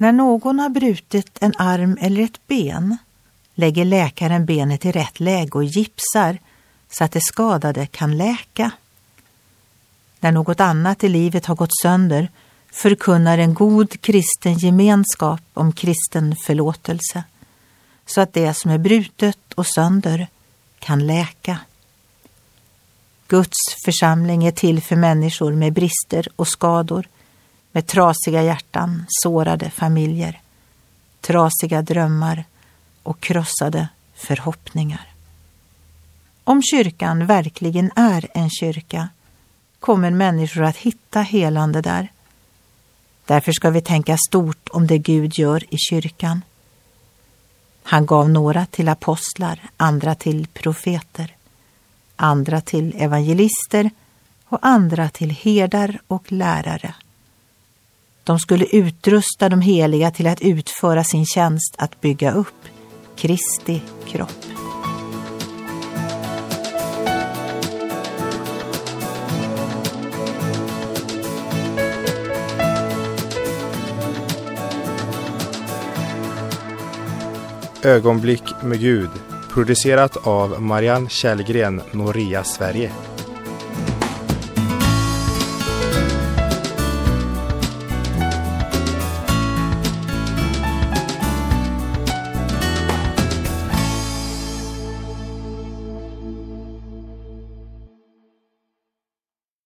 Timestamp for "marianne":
80.62-81.08